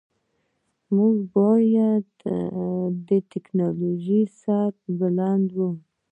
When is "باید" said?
1.37-2.05